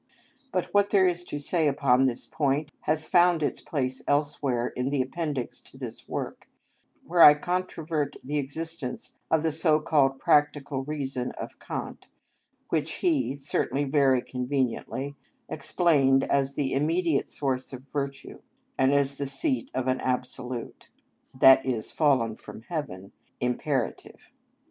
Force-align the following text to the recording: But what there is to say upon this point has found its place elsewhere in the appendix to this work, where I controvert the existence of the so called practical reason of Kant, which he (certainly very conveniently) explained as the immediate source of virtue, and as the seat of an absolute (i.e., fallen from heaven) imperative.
But 0.51 0.73
what 0.73 0.89
there 0.89 1.05
is 1.05 1.23
to 1.25 1.37
say 1.37 1.67
upon 1.67 2.05
this 2.05 2.25
point 2.25 2.71
has 2.85 3.05
found 3.05 3.43
its 3.43 3.61
place 3.61 4.01
elsewhere 4.07 4.69
in 4.69 4.89
the 4.89 4.99
appendix 4.99 5.59
to 5.59 5.77
this 5.77 6.09
work, 6.09 6.49
where 7.05 7.21
I 7.21 7.35
controvert 7.35 8.15
the 8.23 8.37
existence 8.39 9.15
of 9.29 9.43
the 9.43 9.51
so 9.51 9.79
called 9.79 10.17
practical 10.17 10.83
reason 10.83 11.33
of 11.33 11.59
Kant, 11.59 12.07
which 12.69 12.93
he 12.93 13.35
(certainly 13.35 13.83
very 13.83 14.23
conveniently) 14.23 15.17
explained 15.47 16.23
as 16.23 16.55
the 16.55 16.73
immediate 16.73 17.29
source 17.29 17.71
of 17.71 17.83
virtue, 17.93 18.41
and 18.79 18.91
as 18.95 19.17
the 19.17 19.27
seat 19.27 19.69
of 19.71 19.87
an 19.87 19.99
absolute 20.01 20.89
(i.e., 21.39 21.81
fallen 21.81 22.37
from 22.37 22.63
heaven) 22.63 23.11
imperative. 23.39 24.31